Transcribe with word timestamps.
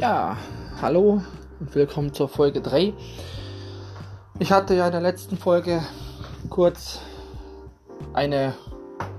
Ja, 0.00 0.36
hallo 0.80 1.22
und 1.58 1.74
willkommen 1.74 2.14
zur 2.14 2.28
Folge 2.28 2.60
3. 2.60 2.92
Ich 4.38 4.52
hatte 4.52 4.76
ja 4.76 4.86
in 4.86 4.92
der 4.92 5.00
letzten 5.00 5.36
Folge 5.36 5.82
kurz 6.50 7.00
eine 8.12 8.54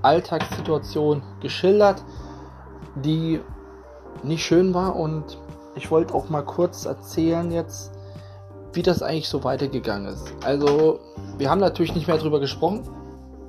Alltagssituation 0.00 1.22
geschildert, 1.42 2.02
die 2.94 3.40
nicht 4.22 4.42
schön 4.42 4.72
war 4.72 4.96
und 4.96 5.36
ich 5.74 5.90
wollte 5.90 6.14
auch 6.14 6.30
mal 6.30 6.46
kurz 6.46 6.86
erzählen 6.86 7.50
jetzt, 7.50 7.92
wie 8.72 8.82
das 8.82 9.02
eigentlich 9.02 9.28
so 9.28 9.44
weitergegangen 9.44 10.10
ist. 10.10 10.32
Also, 10.42 10.98
wir 11.36 11.50
haben 11.50 11.60
natürlich 11.60 11.94
nicht 11.94 12.06
mehr 12.06 12.16
drüber 12.16 12.40
gesprochen. 12.40 12.88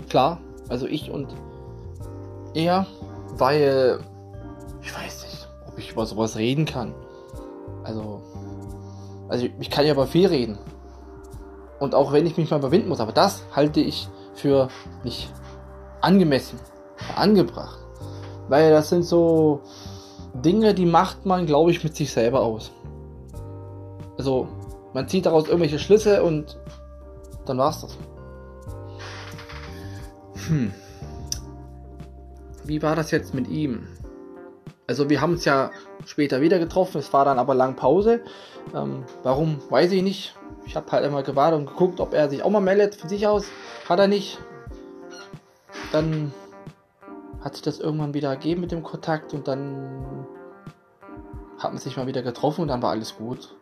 Klar, 0.09 0.41
also 0.67 0.85
ich 0.85 1.09
und 1.09 1.33
er, 2.53 2.87
weil 3.37 4.01
ich 4.81 4.93
weiß 4.93 5.23
nicht, 5.23 5.47
ob 5.65 5.77
ich 5.77 5.91
über 5.93 6.05
sowas 6.05 6.35
reden 6.35 6.65
kann. 6.65 6.93
Also, 7.83 8.21
also 9.27 9.47
ich 9.59 9.69
kann 9.69 9.85
ja 9.85 9.93
über 9.93 10.07
viel 10.07 10.27
reden. 10.27 10.57
Und 11.79 11.95
auch 11.95 12.11
wenn 12.11 12.25
ich 12.25 12.37
mich 12.37 12.51
mal 12.51 12.59
überwinden 12.59 12.89
muss, 12.89 12.99
aber 12.99 13.11
das 13.11 13.43
halte 13.55 13.79
ich 13.79 14.07
für 14.35 14.69
nicht 15.03 15.31
angemessen, 16.01 16.59
angebracht. 17.15 17.79
Weil 18.49 18.71
das 18.71 18.89
sind 18.89 19.03
so 19.03 19.61
Dinge, 20.33 20.73
die 20.73 20.85
macht 20.85 21.25
man, 21.25 21.45
glaube 21.45 21.71
ich, 21.71 21.83
mit 21.83 21.95
sich 21.95 22.11
selber 22.11 22.41
aus. 22.41 22.71
Also, 24.17 24.47
man 24.93 25.07
zieht 25.07 25.25
daraus 25.25 25.47
irgendwelche 25.47 25.79
Schlüsse 25.79 26.23
und 26.23 26.59
dann 27.45 27.57
war's 27.57 27.81
das. 27.81 27.97
Hm. 30.47 30.73
Wie 32.65 32.81
war 32.81 32.95
das 32.95 33.11
jetzt 33.11 33.33
mit 33.33 33.47
ihm? 33.47 33.87
Also 34.91 35.09
wir 35.09 35.21
haben 35.21 35.31
uns 35.31 35.45
ja 35.45 35.71
später 36.05 36.41
wieder 36.41 36.59
getroffen, 36.59 36.97
es 36.97 37.13
war 37.13 37.23
dann 37.23 37.39
aber 37.39 37.55
lang 37.55 37.77
Pause. 37.77 38.19
Ähm, 38.75 39.05
warum, 39.23 39.61
weiß 39.69 39.89
ich 39.93 40.03
nicht. 40.03 40.35
Ich 40.65 40.75
habe 40.75 40.91
halt 40.91 41.05
immer 41.05 41.23
gewartet 41.23 41.61
und 41.61 41.67
geguckt, 41.67 42.01
ob 42.01 42.13
er 42.13 42.29
sich 42.29 42.43
auch 42.43 42.49
mal 42.49 42.59
meldet 42.59 42.95
von 42.95 43.07
sich 43.07 43.25
aus. 43.25 43.45
Hat 43.87 43.99
er 43.99 44.09
nicht. 44.09 44.37
Dann 45.93 46.33
hat 47.39 47.53
sich 47.53 47.61
das 47.61 47.79
irgendwann 47.79 48.13
wieder 48.13 48.27
ergeben 48.31 48.59
mit 48.59 48.73
dem 48.73 48.83
Kontakt 48.83 49.33
und 49.33 49.47
dann 49.47 50.27
hat 51.57 51.71
man 51.71 51.77
sich 51.77 51.95
mal 51.95 52.05
wieder 52.05 52.21
getroffen 52.21 52.63
und 52.63 52.67
dann 52.67 52.81
war 52.81 52.89
alles 52.89 53.15
gut. 53.15 53.55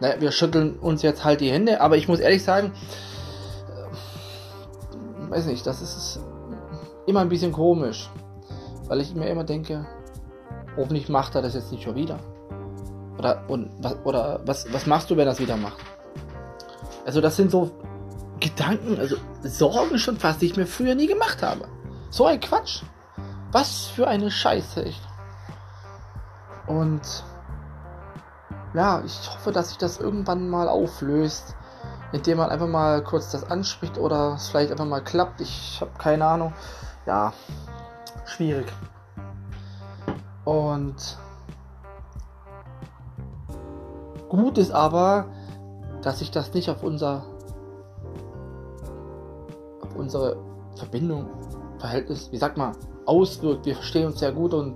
Naja, 0.00 0.22
wir 0.22 0.32
schütteln 0.32 0.78
uns 0.78 1.02
jetzt 1.02 1.22
halt 1.22 1.42
die 1.42 1.50
Hände, 1.50 1.82
aber 1.82 1.98
ich 1.98 2.08
muss 2.08 2.18
ehrlich 2.18 2.42
sagen, 2.42 2.72
äh, 4.88 5.30
weiß 5.30 5.44
nicht, 5.44 5.66
das 5.66 5.82
ist 5.82 6.18
immer 7.06 7.20
ein 7.20 7.28
bisschen 7.28 7.52
komisch, 7.52 8.08
weil 8.88 9.02
ich 9.02 9.14
mir 9.14 9.28
immer 9.28 9.44
denke, 9.44 9.86
hoffentlich 10.76 11.08
macht 11.08 11.34
er 11.34 11.42
das 11.42 11.54
jetzt 11.54 11.72
nicht 11.72 11.82
schon 11.82 11.94
wieder. 11.94 12.18
Oder, 13.18 13.42
und, 13.48 13.70
was, 13.80 13.96
oder 14.04 14.40
was, 14.44 14.72
was 14.72 14.86
machst 14.86 15.10
du, 15.10 15.16
wenn 15.16 15.26
er 15.26 15.32
es 15.32 15.40
wieder 15.40 15.56
macht? 15.56 15.78
Also 17.04 17.20
das 17.20 17.36
sind 17.36 17.50
so 17.50 17.70
Gedanken, 18.40 18.98
also 18.98 19.16
Sorgen 19.42 19.98
schon 19.98 20.16
fast, 20.16 20.40
die 20.40 20.46
ich 20.46 20.56
mir 20.56 20.66
früher 20.66 20.94
nie 20.94 21.06
gemacht 21.06 21.42
habe. 21.42 21.68
So 22.10 22.26
ein 22.26 22.40
Quatsch. 22.40 22.82
Was 23.52 23.86
für 23.86 24.06
eine 24.06 24.30
Scheiße, 24.30 24.84
echt. 24.84 25.02
Und 26.66 27.24
ja, 28.74 29.02
ich 29.04 29.30
hoffe, 29.30 29.52
dass 29.52 29.70
sich 29.70 29.78
das 29.78 29.98
irgendwann 29.98 30.48
mal 30.48 30.68
auflöst, 30.68 31.56
indem 32.12 32.38
man 32.38 32.50
einfach 32.50 32.68
mal 32.68 33.02
kurz 33.02 33.30
das 33.30 33.50
anspricht 33.50 33.98
oder 33.98 34.34
es 34.34 34.48
vielleicht 34.48 34.70
einfach 34.70 34.86
mal 34.86 35.02
klappt. 35.02 35.40
Ich 35.40 35.78
habe 35.80 35.90
keine 35.98 36.24
Ahnung. 36.26 36.52
Ja, 37.06 37.32
schwierig. 38.24 38.66
Und 40.50 41.16
gut 44.28 44.58
ist 44.58 44.72
aber, 44.72 45.26
dass 46.02 46.18
sich 46.18 46.32
das 46.32 46.52
nicht 46.54 46.68
auf 46.68 46.82
unser 46.82 47.24
auf 49.80 49.94
unsere 49.94 50.38
Verbindung, 50.74 51.28
Verhältnis, 51.78 52.32
wie 52.32 52.36
sagt 52.36 52.56
man, 52.56 52.72
auswirkt. 53.06 53.64
Wir 53.64 53.76
verstehen 53.76 54.06
uns 54.06 54.18
sehr 54.18 54.32
gut 54.32 54.52
und 54.52 54.74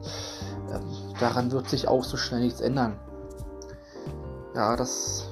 äh, 0.70 0.78
daran 1.18 1.50
wird 1.50 1.68
sich 1.68 1.88
auch 1.88 2.04
so 2.04 2.16
schnell 2.16 2.42
nichts 2.42 2.60
ändern. 2.60 2.96
Ja, 4.54 4.76
das 4.76 5.28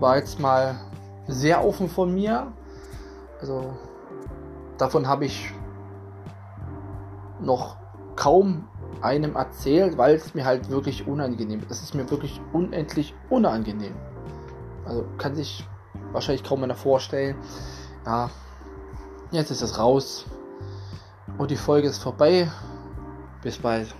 war 0.00 0.16
jetzt 0.16 0.40
mal 0.40 0.74
sehr 1.28 1.64
offen 1.64 1.88
von 1.88 2.12
mir. 2.12 2.52
Also 3.40 3.72
davon 4.76 5.06
habe 5.06 5.26
ich 5.26 5.52
noch 7.38 7.76
kaum 8.16 8.66
einem 9.04 9.36
erzählt, 9.36 9.98
weil 9.98 10.16
es 10.16 10.34
mir 10.34 10.44
halt 10.44 10.70
wirklich 10.70 11.06
unangenehm 11.06 11.60
ist. 11.60 11.70
Es 11.70 11.82
ist 11.82 11.94
mir 11.94 12.10
wirklich 12.10 12.40
unendlich 12.52 13.14
unangenehm. 13.30 13.94
Also 14.86 15.04
kann 15.18 15.34
sich 15.34 15.64
wahrscheinlich 16.12 16.42
kaum 16.42 16.64
einer 16.64 16.74
vorstellen. 16.74 17.36
Ja, 18.06 18.30
jetzt 19.30 19.50
ist 19.50 19.62
es 19.62 19.78
raus. 19.78 20.24
Und 21.38 21.50
die 21.50 21.56
Folge 21.56 21.88
ist 21.88 22.02
vorbei. 22.02 22.50
Bis 23.42 23.58
bald. 23.58 23.94